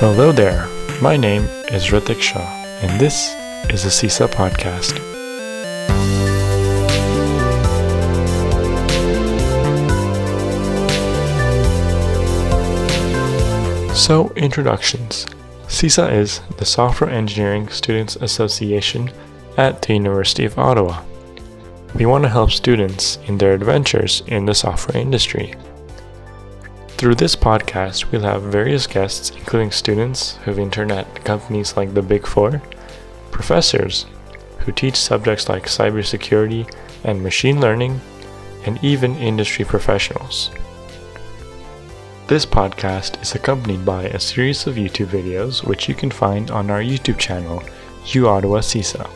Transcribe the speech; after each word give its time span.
Hello 0.00 0.32
there, 0.32 0.66
my 1.02 1.14
name 1.14 1.42
is 1.70 1.88
Ritik 1.88 2.22
Shah, 2.22 2.40
and 2.80 2.98
this 2.98 3.34
is 3.68 3.82
the 3.82 3.90
SESA 3.90 4.28
Podcast. 4.28 4.96
So, 13.94 14.32
introductions. 14.36 15.26
SESA 15.68 16.10
is 16.10 16.40
the 16.56 16.64
Software 16.64 17.10
Engineering 17.10 17.68
Students 17.68 18.16
Association 18.16 19.12
at 19.58 19.82
the 19.82 19.92
University 19.92 20.46
of 20.46 20.58
Ottawa. 20.58 21.04
We 21.94 22.06
want 22.06 22.24
to 22.24 22.30
help 22.30 22.52
students 22.52 23.18
in 23.26 23.36
their 23.36 23.52
adventures 23.52 24.22
in 24.28 24.46
the 24.46 24.54
software 24.54 24.96
industry. 24.96 25.54
Through 27.00 27.14
this 27.14 27.34
podcast, 27.34 28.12
we'll 28.12 28.28
have 28.28 28.42
various 28.42 28.86
guests, 28.86 29.30
including 29.30 29.70
students 29.70 30.36
who've 30.44 30.58
interned 30.58 30.92
at 30.92 31.24
companies 31.24 31.74
like 31.74 31.94
the 31.94 32.02
Big 32.02 32.26
Four, 32.26 32.60
professors 33.30 34.04
who 34.58 34.72
teach 34.72 34.96
subjects 34.96 35.48
like 35.48 35.64
cybersecurity 35.64 36.70
and 37.04 37.22
machine 37.22 37.58
learning, 37.58 38.02
and 38.66 38.78
even 38.84 39.16
industry 39.16 39.64
professionals. 39.64 40.50
This 42.26 42.44
podcast 42.44 43.22
is 43.22 43.34
accompanied 43.34 43.86
by 43.86 44.02
a 44.02 44.20
series 44.20 44.66
of 44.66 44.74
YouTube 44.74 45.06
videos 45.06 45.64
which 45.64 45.88
you 45.88 45.94
can 45.94 46.10
find 46.10 46.50
on 46.50 46.68
our 46.68 46.82
YouTube 46.82 47.16
channel, 47.16 47.62
UOttawa 48.08 48.60
SESA. 48.60 49.08